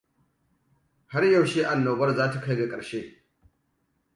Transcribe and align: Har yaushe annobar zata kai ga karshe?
Har 1.15 1.27
yaushe 1.27 1.67
annobar 1.73 2.15
zata 2.21 2.41
kai 2.47 2.59
ga 2.61 2.67
karshe? 2.73 3.03